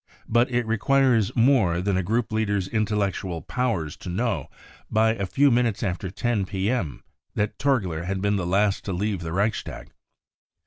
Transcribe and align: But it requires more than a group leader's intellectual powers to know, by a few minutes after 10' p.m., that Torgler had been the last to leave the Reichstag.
But 0.27 0.49
it 0.49 0.65
requires 0.65 1.31
more 1.35 1.79
than 1.79 1.95
a 1.95 2.01
group 2.01 2.31
leader's 2.31 2.67
intellectual 2.67 3.43
powers 3.43 3.95
to 3.97 4.09
know, 4.09 4.49
by 4.89 5.13
a 5.13 5.27
few 5.27 5.51
minutes 5.51 5.83
after 5.83 6.09
10' 6.09 6.45
p.m., 6.47 7.03
that 7.35 7.59
Torgler 7.59 8.05
had 8.05 8.19
been 8.19 8.35
the 8.35 8.47
last 8.47 8.83
to 8.85 8.93
leave 8.93 9.19
the 9.21 9.31
Reichstag. 9.31 9.91